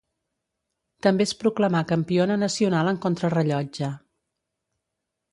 També 1.07 1.25
es 1.27 1.33
proclamà 1.43 1.81
campiona 1.91 2.37
nacional 2.43 2.89
en 2.93 2.97
contrarellotge. 3.03 3.91